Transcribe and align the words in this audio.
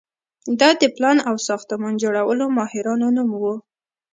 دا 0.59 0.69
د 0.81 0.83
پلان 0.95 1.17
او 1.29 1.35
ساختمان 1.47 1.93
جوړولو 2.03 2.45
ماهرانو 2.57 3.07
نوم 3.17 3.29
و. 3.41 3.43